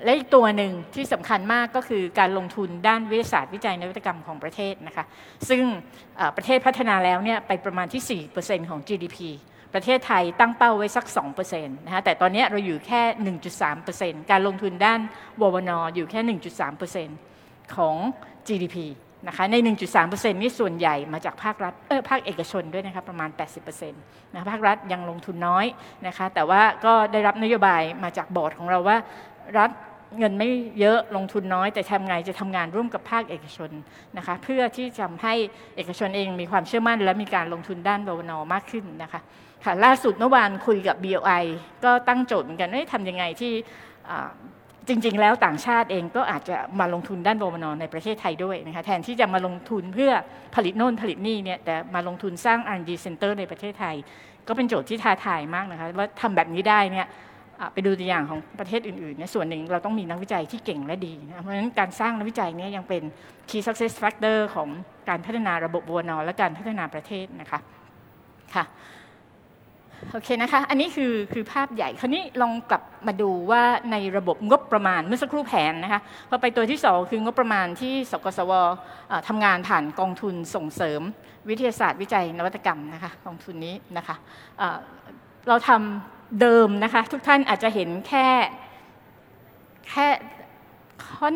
[0.04, 5.06] และอีกตัวหนึ่งที่สำคัญมากก็คือการลงทุนด้านวิทยาศาสตร์วิจัยนวัตกรรมของประเทศนะคะ
[5.50, 5.64] ซึ่ง
[6.36, 9.18] ประเทศพัฒนาแล้วเนี่ยไปประมาณที่ 4%ของ GDP
[9.74, 11.06] ประเทศไทยตั้งเป้าไว้สัก
[11.46, 13.02] 2%นะคะแต่ตอนนี้เราอยู่แค่
[13.66, 15.00] 1.3%การลงทุนด้าน
[15.42, 16.38] ววนอยู่แค่
[17.18, 17.96] 1.3%ของ
[18.48, 18.78] GDP
[19.28, 19.56] นะคะใน
[20.00, 23.30] 1.3%นี่ส่วนใหญ่มาจากภาครัฐเออภาคเอกชนด้วยนะคะประมาณ
[23.62, 25.66] 80%นะภาครัฐยังลงทุนน้อย
[26.08, 28.98] นะคะแต่ว่าก็ได้รับนโยบายมาจากบอร์ดของเราว่า
[29.60, 29.72] รัฐ
[30.20, 33.72] เงินไม่เยอะลงทุนน้อย แต่ทำไงจะทำงานร่วมกับภาคเอกชน
[34.18, 35.34] นะคะเพื่อที่จะทำให้
[35.76, 39.22] เอกชนเองมีความเชื่อมั่น และมีการลงทุนด้านบวนมากขึ้นนะคะ
[39.66, 41.44] ค่ะล่าสุดเมื่อวานคุยกับ BOI
[41.86, 43.54] ก็ตั้งโจทย์เหมือนกันว่าทำยังไงที่
[44.90, 50.12] จริงๆ แล้วต่างชาติเองก็อาจจะมาลงทุนด้านบวนอนในประเทศไทยด้วยนะคะแทนที่จะมาลงทุนเพื่อ
[50.56, 53.96] ผลิตโน่นผลิตนี่เนี่ยแต่มาลงทุนสร้าง R&D Center ในประเทศไทย
[54.48, 57.08] ก็เป็นโจทย์ที่ท้าทายมากนะคะว่าทำแบบนี้ได้เนี่ย
[57.74, 63.04] ไปดูตัวอย่างของประเทศอื่นๆเนี่ยส่วนหนึ่งเราต้องมีนักวิจัยที่เก่งและดีนะเพราะฉะนั้นการสร้างนักวิจัยเนี่ยยังเป็น
[63.50, 64.70] key success factor ของ
[65.10, 67.60] การพัฒนาระบบบัวนอนและการพัฒนาประเทศนะคะ
[68.56, 68.66] ค่ะ
[70.12, 78.52] โอเคนะคะ อันนี้คือคือภาพใหญ่ คราวนี้ลองกลับมาดูว่าในระบบงบประมาณเมื่อสักครู่แผนนะคะ พอไปตัวที่ 2 คืองบประมาณที่สกสว
[79.28, 81.02] ทำงานผ่านกองทุนส่งเสริม
[81.50, 84.16] วิทยาศาสตร์วิจัยนวัตกรรมนะคะกองทุนนี้นะคะ
[85.48, 88.28] เราทำเดิมนะคะ ทุกท่านอาจจะเห็นแค่
[89.90, 90.08] แค่
[91.16, 91.28] ข้อ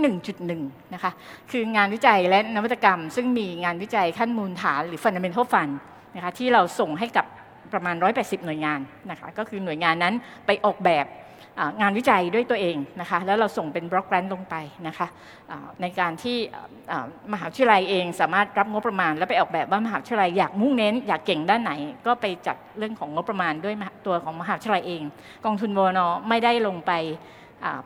[0.44, 1.12] 1.1 นะคะ
[1.52, 5.74] คืองานวิจัยและนวัตกรรม ซึ่งมีงานวิจัยขั้นมูลฐานหรือ fundamental fund
[6.16, 7.26] นะคะที่เราส่งให้กับ
[7.74, 8.80] ประมาณ 180 หน่วยงาน
[9.12, 10.14] นะคะก็คือหน่วยงานนั้น
[10.46, 11.08] ไปออกแบบ
[11.82, 14.56] งานวิจัยด้วยตัวเองนะคะแล้วเราส่งเป็นบล็อกแกรนลงไป
[14.88, 15.08] นะคะ
[15.82, 16.38] ในการที่
[17.34, 21.72] มหาวิทยาลัยเองสามารถรับงบประมาณ แล้วไปออกแบบว่ามหาวิทยาลัยอยากมุ่งเน้น อยากเก่งด้านไหน
[22.06, 25.04] ก็ไปจัดเรื่องของงบประมาณด้วยตัวของมหาวิทยาลัยเอง
[25.46, 26.92] กองทุนวนไม่ได้ลงไป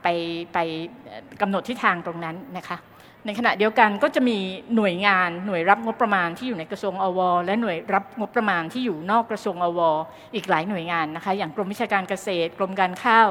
[0.04, 0.08] ไป
[0.54, 0.58] ไป
[1.42, 2.78] กำหนดทิศทางตรงนั้นนะคะ
[3.28, 4.38] ในขณะเดียวกันก็จะมี
[4.76, 9.80] หน่วยงานหน่วยรับงบประมาณที่อยู่ในกระทรวงอว และหน่วยรับงบประมาณที่อยู่นอกกระทรวงอว
[10.36, 13.30] อีกหลายหน่วยงานนะคะ อย่างกรมวิชาการเกษตร กรมการข้าว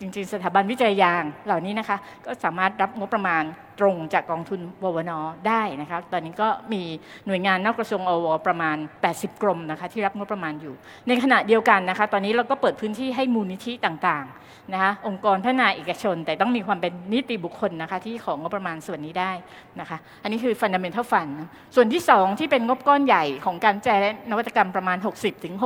[0.00, 3.42] จริงๆ สถาบันวิจัยยางเหล่านี้นะคะ ก็สามารถรับงบประมาณ
[3.80, 5.12] ตรงจากกองทุนววน
[5.48, 6.82] ได้นะคะตอนนี้ก็มี
[7.26, 8.76] หน่วยงานนอกกระทรวงอวประมาณ
[9.08, 10.74] 80 กรมนะคะที่รับงบประมาณอยู่
[11.08, 19.32] ในขณะเดียวกันนะคะตอนนี้เราก็เปิดพื้นที่ให้มูลนิธิต่างๆนะคะองค์กรพัฒนาเอกชน แต่ต้องมีความเป็นนิติบุคคลนะคะที่ของงบประมาณส่วนนี้ได้
[19.80, 21.32] นะคะอันนี้คือ fundamental fund
[21.74, 24.98] ส่วนที่ 2 ที่เป็นงบก้อนใหญ่ของการแจและนวัตกรรมประมาณ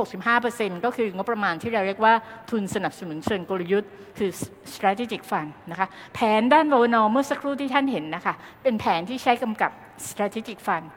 [0.09, 2.13] 60-65%ก็คืองบประมาณที่เราเรียกว่า
[2.49, 4.31] ทุนสนับสนุนเชิงกลยุทธ์คือ
[4.73, 8.33] strategic fund นะคะแผนด้านโวนเมื่อสักครู่ที่ท่านเห็นนะคะ
[8.63, 9.71] เป็นแผนที่ใช้กำกับ
[10.09, 10.87] strategic fund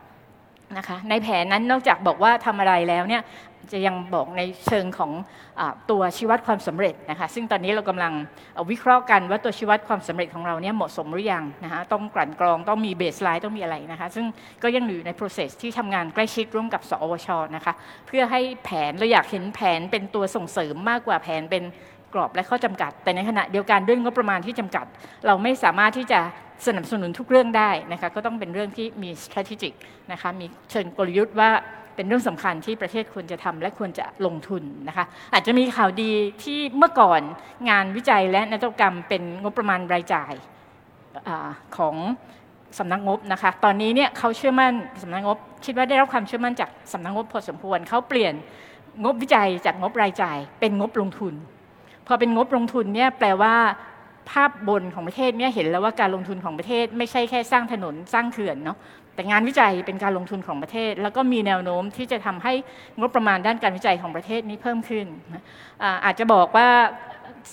[0.76, 3.22] นะคะในแผนนั้นนอกจากบอกว่าทำอะไรแล้วเนี่ย
[3.72, 5.12] จะยังบอกในเชิงของ
[5.60, 8.12] อตัวชี้วัดความสำเร็จนะคะซึ่งตอนนี้เรากำลัง
[8.70, 14.26] วิเคราะห์กันว่าตัวชี้วัดความสำเร็จของเราเนี่ยเหมาะสมหรือยังนะคะต้องกลั่นกรองต้องมีเบสไลน์ต้องมีอะไรนะคะซึ่ง
[14.62, 17.74] ก็ยังอยู่ใน process ที่ทำงานใกล้ชิดร่วมกับสอวชนะคะ
[18.06, 21.64] เพื่อให้แผนเราอยากเห็นแผนเป็นตัวส่งเสริมมากกว่าแผนเป็น
[22.14, 24.86] กรอบและข้อจำกัด แต่ในขณะเดียวกันด้วยงบประมาณที่จำกัด
[25.26, 26.20] เราไม่สามารถที่จะ
[26.66, 29.74] สนับสนุนทุกเรื่องได้นะคะก็ต้องเป็นเรื่องที่มี strategic
[30.12, 31.50] นะคะมีเชิงกลยุทธ์ว่า
[31.96, 36.12] เป็นเรื่องสำคัญที่ประเทศควรจะทำและควรจะลงทุนนะคะอาจจะมีข่าวดี
[36.44, 37.20] ที่เมื่อก่อน
[37.70, 40.32] งานวิจัยและนวัตกรรมเป็นงบประมาณรายจ่าย
[41.28, 41.30] อ
[41.76, 41.96] ของ
[42.78, 48.34] สำนักงบนะคะ ตอนนี้เนี่ยเขาเชื่อมั่นสำนักงบ คิดว่าได้รับความเชื่อมั่นจากสำนักงบพอสมควรเขาเปลี่ยน
[49.04, 51.34] งบวิจัยจากงบรายจ่าย เป็นงบลงทุน
[52.06, 53.54] พอเป็นงบลงทุนเนี่ยแปลว่า
[54.30, 58.78] ภาพบนของประเทศเนี่ยเห็นแล้วว่าการลงทุนของประเทศ ไม่ใช่แค่สร้างถนนสร้างเขื่อนเนาะ
[59.14, 62.52] แต่งานวิจัยเป็นการลงทุนของประเทศ แล้วก็มีแนวโน้มที่จะทำให้
[62.98, 65.06] งบประมาณด้านการวิจัยของประเทศนี้เพิ่มขึ้น
[66.04, 66.68] อาจจะบอกว่า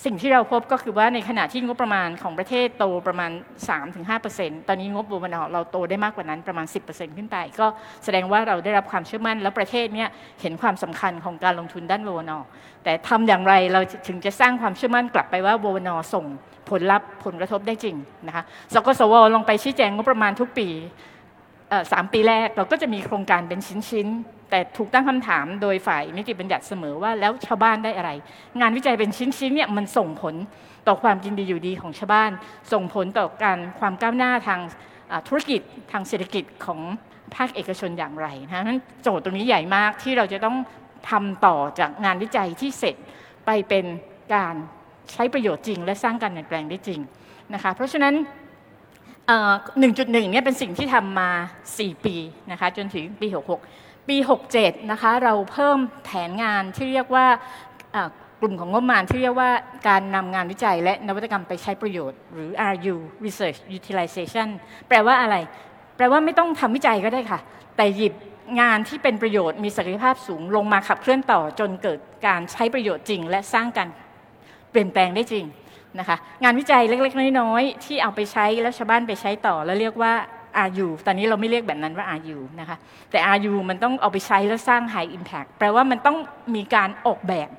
[0.04, 3.30] สิ่งที่เราพบก็คือว่าในขณะที่งบประมาณของประเทศโตประมาณ
[3.94, 7.66] 3-5%ตอนนี้งบบูมนเราโตได้มากกว่านั้นประมาณ 10%ขึ้นไป ก็
[8.04, 10.06] แสดงว่าเราได้รับความเชื่อมั่น แล้วประเทศนี้
[10.40, 12.32] เห็นความสำคัญของการลงทุนด้านบูมน
[12.84, 16.24] แต่ทำอย่างไรเราถึงจะสร้างความเชื่อมั่นกลับไปว่าบูมนส่ง
[16.70, 17.96] ผลลัพธ์ผลกระทบได้จริง
[18.26, 20.68] นะคะสกสวลงไปชี้แจงงบประมาณทุกปี
[21.92, 28.10] สามปีแรกเราก็จะมีโครงการเป็นชิ้นๆ แต่ถูกตั้งคำถามโดยฝ่ายนิติบัญญัติเสมอว่าแล้วชาวบ้านได้อะไร
[28.60, 30.34] งานวิจัยเป็นชิ้นๆเนี่ยมันส่งผล
[30.86, 32.30] ต่อความกินดีอยู่ดีของชาวบ้าน
[32.72, 34.60] ส่งผลต่อการความก้าวหน้าทาง
[35.28, 35.60] ธุรกิจ
[35.92, 36.80] ทางเศรษฐกิจของ
[37.34, 40.56] ภาคเอกชนอย่างไรนะนั้นโจทย์ตรงนี้ใหญ่มากที่เราจะต้อง
[41.10, 42.96] ทำต่อจากงานวิจัยที่เสร็จ
[43.46, 43.84] ไปเป็น
[44.34, 44.54] การ
[45.12, 47.00] ใช้ประโยชน์จริง และสร้างการเปลี่ยนแปลงได้จริง
[47.54, 48.14] นะคะเพราะฉะนั้น
[49.28, 51.30] 1.1เนี่ยเป็นสิ่งที่ทำมา
[51.68, 52.16] 4 ปี
[52.50, 53.26] นะคะจนถึงปี
[53.68, 54.16] 66 ปี
[54.54, 57.26] 67 นะคะเราเพิ่มแผนงานที่เรียกว่า
[58.40, 59.50] กลุ่มของงบประมาณที่เรียกว่า
[59.88, 64.48] การนำงานวิจัยและนวัตกรรมไปใช้ประโยชน์ หรือ RU Research Utilization
[64.88, 65.36] แปลว่าอะไร
[65.96, 67.40] แปลว่าไม่ต้องทำวิจัยก็ได้ค่ะ
[67.76, 68.14] แต่หยิบ
[68.60, 73.88] งานที่เป็นประโยชน์มีศักยภาพสูงลงมาขับเคลื่อนต่อจนเกิดการใช้ประโยชน์จริง และสร้างการ
[74.70, 75.44] เปลี่ยนแปลงได้จริง
[75.98, 80.12] นะคะงานวิจัยเล็กๆ น้อยๆ ที่เอาไปใช้แล้วชาวบ้านไปใช้ต่อแล้วเรียกว่า
[80.66, 82.76] RU ตอนนี้เราไม่เรียกแบบนั้นว่า RU นะคะ
[83.10, 86.16] แต่ RU มันต้องเอาไปใช้แล้วสร้าง High Impact แปลว่ามันต้อง
[86.54, 87.50] มีการออกแบบ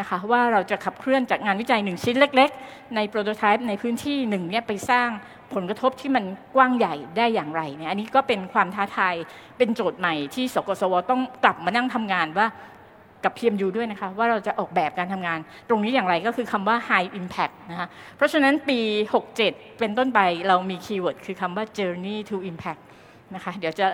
[0.00, 5.08] นะคะว่าเราจะขับเคลื่อนจากงานวิจัยหนึ่งชิ้นเล็ก ๆ ใน prototype ในพื้นที่หนึ่งเนี่ยไปสร้าง
[5.54, 6.24] ผลกระทบที่มัน
[6.54, 9.14] กว้างใหญ่ได้อย่างไรเนี่ยอันนี้ก็เป็นความท้าทาย
[9.58, 12.46] เป็นโจทย์ใหม่ที่สกสวต้องกลับมานั่งทำงานว่า
[13.24, 18.78] กับ PMU ด้วยนะคะ ว่าเราจะออกแบบการทำงาน ตรงนี้อย่างไรก็คือคำว่า high impact นะคะเพราะฉะนั้นปี
[19.26, 22.82] 67 เป็นต้นไปเรามี keyword คือคำว่า journey to impact
[23.34, 23.86] นะคะเดี๋ยวจะ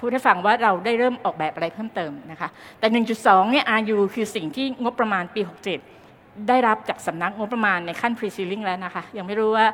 [0.00, 2.48] พูดให้ฟังว่าเราได้เริ่มออกแบบอะไรเพิ่มเติมนะคะ
[2.80, 9.66] แต่ 1.2 เนี่ย RU คือสิ่งที่งบประมาณปี 67 ได้รับจากสำนักงบประมาณในขั้น pre-ceiling แล้วนะคะ ยังไม่รู้ว่า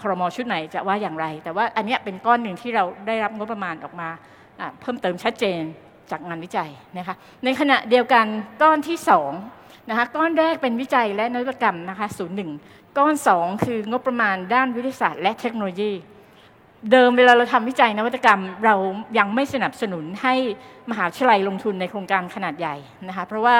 [0.00, 4.08] ครมชุดไหนจะว่าอย่างไร แต่ว่าอันนี้เป็นก้อนหนึ่งที่เราได้รับงบประมาณออกมา
[4.80, 5.62] เพิ่มเติมชัดเจน
[6.10, 8.26] จากงานวิจัยนะคะในขณะเดียวกัน
[8.62, 8.98] ก้อนที่
[9.42, 12.50] 2นะคะก้อนแรกเป็นวิจัยและนวัตกรรมนะคะศูนย์หนึ่ง
[12.98, 15.92] ก้อน 2 คืองบประมาณด้านวิทยาศาสตร์และเทคโนโลยี
[16.92, 18.74] เดิมเวลาเราทำวิจัยนวัตกรรมเรา
[19.18, 20.34] ยังไม่สนับสนุนให้
[20.90, 22.76] มหาวิทยาลัยลงทุนในโครงการขนาดใหญ่
[23.08, 23.56] นะคะเพราะว่า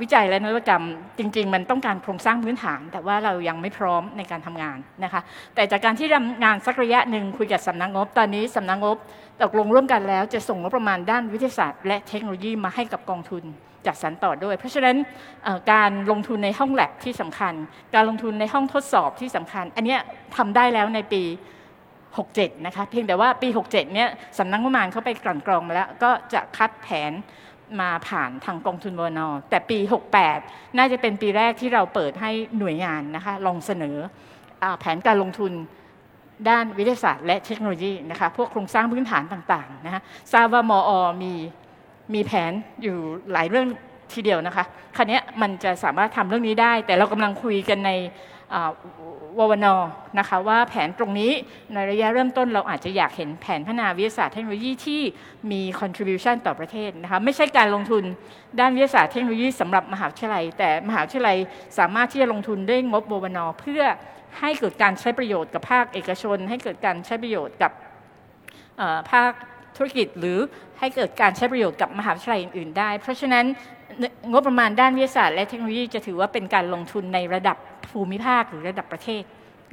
[0.00, 0.84] วิจัยและนวัตกรรม
[1.18, 5.20] จริง ๆ มันต้องการโครงสร้างพื้นฐาน แต่ว่าเรายังไม่พร้อมในการทำงานนะคะ
[5.54, 8.96] แต่จากการที่ทำงานสักระยะหนึ่งคุยกับสำนักงบ ตอนนี้สำนักงบ
[9.42, 13.44] ตกลงร่วมกันแล้ว จะส่งงบประมาณด้านวิทยาศาสตร์ และเทคโนโลยีมาให้กับกองทุน
[13.86, 14.96] จัดสรรต่อด้วย เพราะฉะนั้น
[15.72, 17.54] การลงทุนในห้องแลบที่สำคัญ
[17.94, 19.96] การลงทุนในห้องทดสอบที่สำคัญ อันนี้
[20.36, 21.22] ทำได้แล้วในปี
[21.94, 24.08] 67 นะคะเพียงแต่ว่าปี 67 เนี่ย
[24.38, 27.12] สำนักงบประมาณเขาไปกลั่นกรองมาแล้วก็จะคัดแผน
[27.80, 29.78] มาผ่านทางกองทุนวนอแต่ปี
[30.28, 33.96] 68 น่าจะเป็นปีแรกที่เราเปิดให้หน่วยงานนะคะลองเสนอ
[34.80, 35.52] แผนการลงทุน
[36.48, 40.00] ด้านวิทยาศาสตร์และเทคโนโลยีนะคะพวกโครงสร้างพื้นฐานต่างๆนะคะ
[40.32, 41.32] ทราบว่ามออมี
[42.14, 42.96] มีแผนอยู่
[43.32, 43.66] หลายเรื่อง
[44.14, 44.64] ทีเดียวนะคะ
[44.96, 47.90] คันนี้มันจะสามารถทำเรื่องนี้ได้ แต่เรากำลังคุยกันใน
[49.38, 49.66] ววน
[50.18, 51.32] นะคะว่าแผนตรงนี้
[51.72, 55.00] ในระยะเริ่มต้นเราอาจจะอยากเห็นแผนพัฒนาวิทยาศาสตร์เทคโนโลยีที่
[55.50, 58.04] มี contribution ต่อประเทศนะคะไม่ใช่การลงทุน
[58.60, 61.36] ด้านวิทยาศาสตร์เทคโนโลยีสำหรับมหาวิทยาลัย แต่มหาวิทยาลัย
[61.78, 63.82] สามารถที่จะลงทุนด้วยงบววนเพื่อ
[64.40, 67.72] ให้เกิดการใช้ประโยชน์กับภาคเอกชน ให้เกิดการใช้ประโยชน์กับ
[69.12, 69.32] ภาค
[69.76, 70.38] ธุรกิจหรือ
[70.78, 73.44] ให้เกิดการใช้ประโยชน์กับมหาวิทยาลัยอื่นๆได้ เพราะฉะนั้น
[74.30, 77.56] งบประมาณด้านวิทยาศาสตร์และเทคโนโลยีจะถือว่าเป็นการลงทุนในระดับ
[77.90, 79.22] ภูมิภาคหรือระดับประเทศ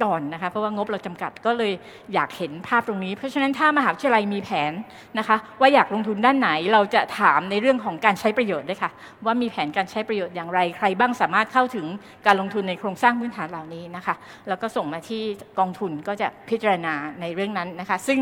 [0.04, 1.72] ก่อนนะคะเพราะว่างบเราจำกัดก็เลย
[2.14, 4.72] อยากเห็นภาพตรงนี้ เพราะฉะนั้นถ้ามหาวิทยาลัยมีแผน
[5.18, 8.90] นะคะว่าอยากลงทุนด้านไหนเราจะถามในเรื่องของการใช้ประโยชน์ด้วยค่ะ
[9.24, 11.86] ว่ามีแผนการใช้ประโยชน์อย่างไรใครบ้างสามารถเข้าถึง
[12.26, 14.14] การลงทุนในโครงสร้างพื้นฐานเหล่านี้นะคะ
[14.48, 15.22] แล้วก็ส่งมาที่
[15.58, 18.20] กองทุนก็จะพิจารณาในเรื่องนั้นนะคะซึ่ง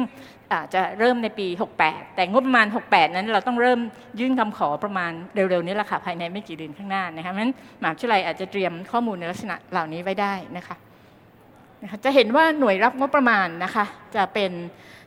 [0.75, 1.47] จะเริ่มในปี
[1.81, 3.81] 68 แต่งบประมาณ 68 นั้นเราต้องเริ่ม
[4.21, 10.77] ยื่นคำขอประมาณเร็วๆนี้แหละค่ะภายในไม่กี่เดือนข้างหน้านะคะเพราะฉะนั้นมหาวิทยาลัยอาจจะเตรียมข้อมูลในลักษณะเหล่านี้ไว้ได้นะคะ
[12.05, 14.53] จะเห็นว่าหน่วยรับงบประมาณนะคะจะเป็น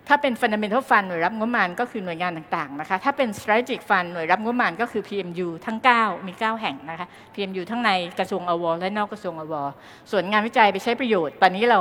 [0.10, 9.54] ถ้าเป็น fundamental fund หน่วยรับงบประมาณก็คือหน่วยงานต่างๆนะคะถ้าเป็น strategic fund หน่วยรับงบประมาณก็คือ PMU ทั้ง 9 มี 9 แห่งนะคะ PMU ทั้งในกระทรวงอวและนอกกระทรวงอว
[10.12, 11.80] ส่วนงานวิจัยไปใช้ประโยชน์ ตอนนี้เรา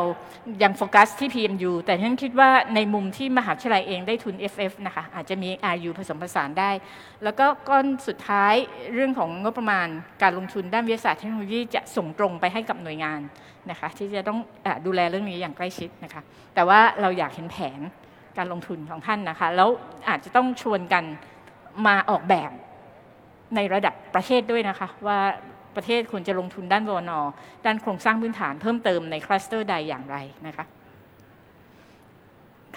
[0.63, 6.71] ยังโฟกัสที่ PMU แต่ฉันคิดว่าในมุมที่มหาวิทยาลัยเองได้ทุน FF นะคะอาจจะมี RU ผสมผสานได้
[7.25, 8.55] แล้วก็ก้อนสุดท้าย
[8.95, 9.89] เรื่องของงบประมาณ
[10.23, 13.21] การลงทุนด้านวิทยาศาสตร์เทคโนโลยีจะส่งตรงไปให้กับหน่วยงาน
[13.71, 16.23] นะคะที่จะต้องอดูแลเรื่องนี้อย่างใกล้ชิดนะคะ
[16.55, 17.81] แต่ว่าเราอยากเห็นแผน
[18.39, 19.69] การลงทุนของท่านนะคะแล้ว
[20.09, 21.05] อาจจะต้องชวนกัน
[21.87, 22.51] มาออกแบบ
[23.57, 25.19] ในระดับประเทศด้วยนะคะ ว่า
[25.77, 27.21] ประเทศควรจะลงทุนด้านวนอ
[27.65, 30.65] ด้านโครงสร้างพื้นฐานเพิ่มเติมในคลัสเตอร์ใดอย่างไรนะคะ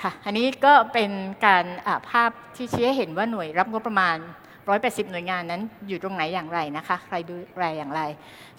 [0.01, 1.11] ค่ะอันนี้ก็เป็น
[1.45, 1.65] การ
[2.09, 4.17] ภาพที่ชี้ให้เห็นว่าหน่วยรับงบประมาณ
[4.67, 8.01] 180 หน่วยงานนั้นอยู่ตรงไหนอย่างไรนะคะ ใครดูแลอย่างไร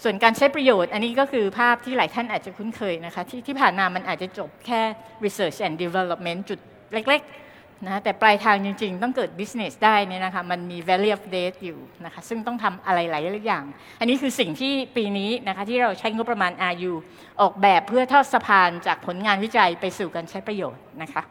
[0.03, 4.81] ส่วนการใช้ประโยชน์ อันนี้ก็คือภาพที่หลายท่านอาจจะคุ้นเคยนะคะ ที่ที่ผ่านมามันอาจจะจบแค่
[5.25, 6.59] research and development จุด
[6.95, 13.65] เล็กๆนะแต่ปลายทางจริง ๆ ต้องเกิด business ได้เนี่ยนะคะมันมี value of date อยู่นะคะซึ่งต้องทำอะไรหลายอย่าง
[14.01, 16.93] อันนี้คือสิ่งที่ปีนี้นะคะที่เราใช้งบประมาณ RU
[17.41, 21.23] ออกแบบเพื่อทอดสะพานจากผลงานวิจัยไปสู่การใช้ประโยชน์นะคะ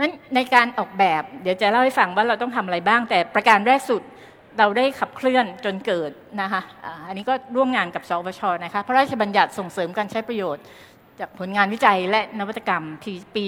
[0.00, 4.02] นั้นในการออกแบบเดี๋ยวจะเล่าให้ฟังว่าเราต้องทำอะไรบ้าง แต่ประการแรกสุด
[4.58, 6.62] เราได้ขับเคลื่อนจนเกิดนะคะ
[7.08, 10.64] อันนี้ก็ร่วมงานกับสวชนะคะพระราชบัญญัติส่งเสริมการใช้ประโยชน์
[11.20, 12.84] จากผลงานวิจัยและนวัตกรรม
[13.36, 13.44] ปี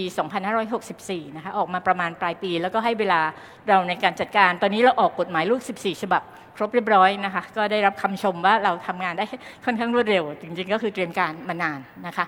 [0.67, 3.21] 2564 นะคะออกมาประมาณปลายปี แล้วก็ให้เวลา
[3.69, 6.23] เราในการจัดการ ตอนนี้เราออกกฎหมายลูก 14 ฉบับ
[6.57, 9.25] ครบเรียบร้อยนะคะก็ได้รับคำชมว่าเราทำงานได้
[9.65, 12.27] ค่อนข้างรวดเร็ว จริงๆ ก็คือเตรียมการมานานนะคะ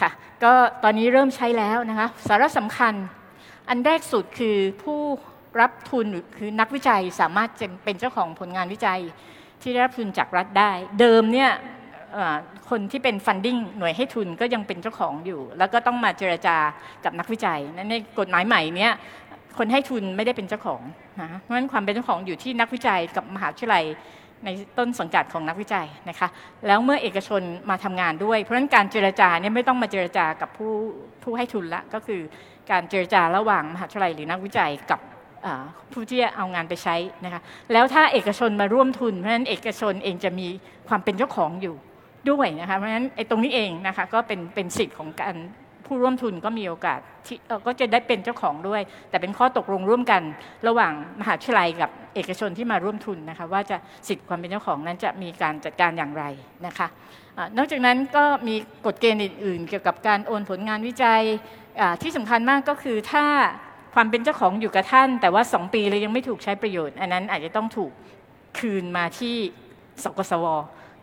[0.00, 0.10] ค่ะ
[0.44, 0.52] ก็
[0.84, 2.94] ตอนนี้เริ่มใช้แล้วนะคะสาระสำคัญ
[3.68, 5.00] อันแรกสุดคือผู้
[5.60, 9.00] รับทุนคือนักวิจัยสามารถจะเป็นเจ้าของผลงานวิจัย
[9.62, 11.50] ที่ได้รับทุนจากรัฐได้ เดิมเนี่ย
[12.70, 16.56] คนที่เป็นฟันดิ้งหน่วยให้ทุนก็ยังเป็นเจ้าของอยู่ แล้วก็ต้องมาเจรจา
[17.04, 18.92] กับนักวิจัยนั้นในกฎหมายใหม่เนี้ย
[19.58, 20.82] คนให้ทุนไม่ได้เป็นเจ้าของ
[21.20, 23.84] นะเพราะฉะนั้นความเป็นเจ้าของอยู่ที่นักวิจัยกับมหาวิทยาลัย
[24.44, 24.48] ใน
[24.78, 26.28] ต้นสังกัดของนักวิจัยนะคะ
[26.66, 30.72] แล้วเมื่อเอกชนมาทำงานด้วย เพราะฉะนั้นการเจรจาเนี่ยไม่ต้องมาเจรจากับผู้
[31.22, 32.20] ผู้ให้ทุนละก็คือ
[32.70, 35.00] การเจรจาระหว่างมหาวิทยาลัยหรือนักวิจัยกับ
[35.92, 37.40] ผู้ที่เอางานไปใช้นะคะ
[37.72, 40.48] แล้วถ้าเอกชนมาร่วมทุนเพราะฉะนั้นเอกชนเองจะมี
[40.88, 41.74] ความเป็นเจ้าของอยู่
[42.30, 45.34] ด้วยนะคะเพราะฉะนั้นไอ้ตรงนี้เองนะคะก็เป็นเป็นสิทธิ์ของการ
[45.86, 50.22] ผู้ร่วมทุนก็มีโอกาสที่ก็จะได้เป็นเจ้าของด้วย แต่เป็นข้อตกลงร่วมกัน
[50.68, 53.76] ระหว่างมหาวิทยาลัยกับเอกชนที่มาร่วมทุนนะคะว่าจะ
[54.08, 56.24] สิทธิ์ความเป็นเจ้าของนั้นจะมีการจัดการอย่างไร
[56.66, 56.88] นะคะ
[57.56, 58.54] นอกจากนั้นก็มี
[58.86, 61.22] กฎเกณฑ์อื่น ๆ เกี่ยวกับการโอนผลงานวิจัย
[62.02, 63.24] ที่สำคัญมากก็คือถ้า
[63.94, 67.92] ความเป็นเจ้าของอยู่กับท่าน แต่ว่า2ปีเลยยังไม่ถูกใช้ประโยชน์ อันนั้นอาจจะต้องถูก
[68.58, 69.36] คืนมาที่
[70.04, 70.46] สกสว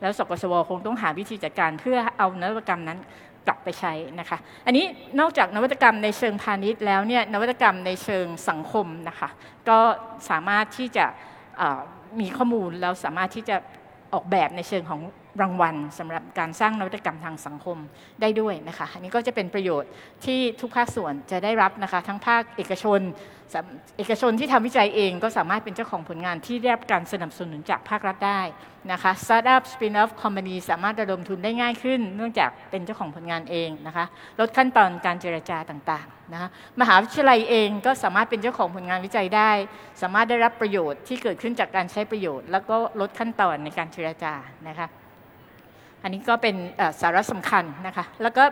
[0.02, 3.00] แล้วสกสวคงต้องหาวิธีจัดการเพื่อเอานวัตกรรมนั้น
[3.48, 4.86] กลับไปใช้นะคะ อันนี้
[5.20, 9.30] นอกจากนวัตกรรมในเชิงพาณิชย์แล้วเนี่ยนวัตกรรมในเชิงสังคมนะคะ
[9.70, 9.80] ก็
[10.30, 11.06] สามารถที่จะ
[12.20, 13.56] มีข้อมูลแล้วสามารถที่จะ
[14.14, 15.02] ออกแบบในเชิงของ
[15.42, 17.78] รางวัลสำหรับการสร้างนวัตกรรมทางสังคม
[18.22, 19.92] ได้ด้วยนะคะ อันนี้ก็จะเป็นประโยชน์
[20.26, 23.02] ที่ทุกภาคส่วนจะได้รับนะคะ ทั้งภาคเอกชน
[23.98, 28.42] เอกชนที่ทำวิจัยเองก็สามารถเป็นเจ้าของผลงานที่ได้รับการสนับสนุนจากภาครัฐได้
[28.92, 34.06] นะคะสตาร์ทอัพ spin-off company สามารถระดมทุนได้ง่ายขึ้น เนื่องจากเป็นเจ้าของผลงานเองนะคะ
[34.40, 36.50] ลดขั้นตอนการเจรจาต่างๆนะคะ
[36.82, 39.52] มหาวิทยาลัยเองก็สามารถเป็นเจ้าของผลงานวิจัยได้
[40.02, 44.34] สามารถได้รับประโยชน์ที่เกิดขึ้นจากการใช้ประโยชน์ แล้วก็ลดขั้นตอนในการเจรจา
[44.70, 44.90] นะคะ
[46.04, 46.56] อันนี้ก็เป็น
[47.02, 48.44] สาระสำคัญนะคะ แล้วก็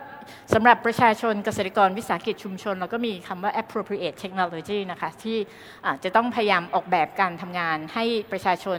[0.54, 5.38] สำหรับประชาชนเกษตรกรวิสาหกิจชุมชน เราก็มีคำว่า appropriate technology นะคะ ที่
[6.04, 8.78] จะต้องพยายามออกแบบการทำงานให้ประชาชน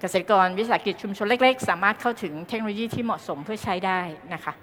[0.00, 4.00] เกษตรกรวิสาหกิจชุมชนเล็ก ๆ สามารถเข้าถึงเทคโนโลยีที่เหมาะสมเพื่อใช้ได้
[4.34, 4.54] นะคะ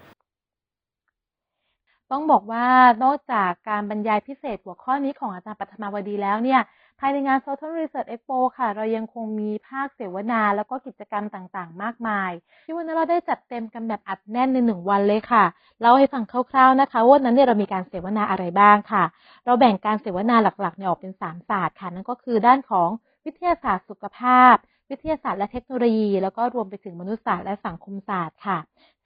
[2.12, 2.66] ต้องบอกว่า
[3.04, 6.62] นอกจากการบรรยายพิเศษหัวข้อนี้ของอาจารย์ปัทมาวดีแล้วเนี่ย
[7.00, 12.32] ภายในงาน Southern Research Expo ค่ะ เรายังคงมีภาคเสวนา แล้วก็กิจกรรมต่างๆ มากมาย
[12.66, 15.44] ที่วันนี้เราได้จัดเต็มกันแบบอัดแน่นในหนึ่งวันเลยค่ะ
[15.82, 19.04] เล่าให้ฟังคร่าวๆนะคะว่านั้นเนี่ยเรามีการเสวนาอะไรบ้างค่ะ
[19.46, 22.90] เราแบ่งการเสวนาหลักๆเนี่ยออกเป็น3ศาสตร์ค่ะ นั่นก็คือด้านของ
[23.26, 24.56] วิทยาศาสตร์สุขภาพ
[24.90, 28.58] วิทยาศาสตร์และเทคโนโลยี แล้วก็รวมไปถึงมนุษยศาสตร์และสังคมศาสตร์ค่ะ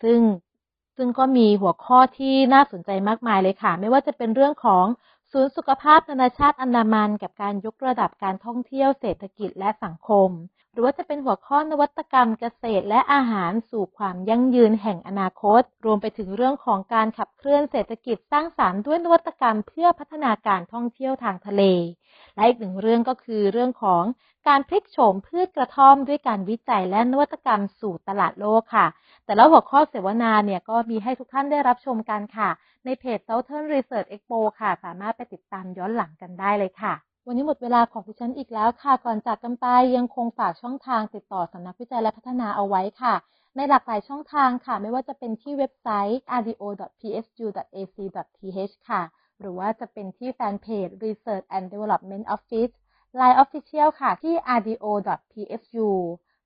[0.04, 0.20] ซึ่ง
[0.98, 4.86] ซึ่งก็มีหัวข้อที่น่าสนใจมากมายเลยค่ะ ไม่ว่าจะเป็นเรื่องของ
[5.32, 10.30] ศูนย์สุขภาพนานาชาติอันดามันกับการยกระดับการท่องเที่ยวเศรษฐกิจและสังคม
[10.72, 21.64] หรือว่าจะเป็นหัวข้อนวัตกรรมเกษตรและอาหารสู่ความยั่งยืนแห่งอนาคต รวมไปถึงเรื่องของการขับเคลื่อนเศรษฐกิจสร้างสารรค์ด้วยนวัตกรรมเพื่อพัฒนาการท่องเที่ยวทางทะเล
[22.38, 24.04] และอีกหนึ่งเรื่องก็คือเรื่องของ
[24.48, 28.86] การพลิกโฉมพืชกระท่อมด้วยการวิจัยและนวัตกรรมสู่ตลาดโลกค่ะ
[29.26, 32.50] แต่ละหัวข้อเสวนาเนี่ยก็มีให้ทุกท่านได้รับชมกันค่ะ
[32.86, 36.94] ในเพจ Southern Research Expo ค่ะ สามารถไปติดตามย้อนหลังกันได้เลยค่ะ
[37.28, 43.14] วันนี้หมดเวลาของดิฉันอีกแล้วค่ะ ก่อนจากกันไปยังคงฝากช่องทางติดต่อสำนักวิจัยและพัฒนาเอาไว้ค่ะ
[43.56, 47.54] ในหลากหลายช่องทางค่ะ ไม่ว่าจะเป็นที่เว็บไซต์ rdo.psu.ac.th
[48.90, 49.02] ค่ะ
[49.40, 52.74] หรือว่าจะเป็นที่แฟนเพจ Research and Development Office
[53.20, 55.88] Line Official ค่ะ ที่ rdo.psu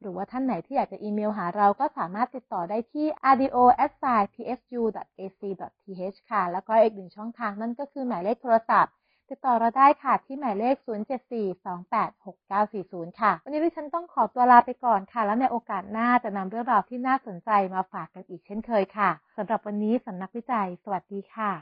[0.01, 4.63] หรือว่าท่านไหนที่อยากจะอีเมลหาเราก็สามารถติดต่อได้ที่ rdo.psu.ac.th
[6.31, 8.93] ค่ะ แล้วก็อีกหนึ่งช่องทางนั่นก็คือหมายเลขโทรศัพท์
[9.29, 10.75] ติดต่อเราได้ค่ะที่หมายเลข
[11.79, 21.61] 074-286940 ค่ะ วันนี้ดิฉันต้องขอตัวลาไปก่อนค่ะ แล้วในโอกาสหน้าจะนำเรื่องราวที่น่าสนใจมาฝากกันอีกเช่นเคยค่ะสำหรับวันนี้สำนักวิจัย สวัสดีค่ะ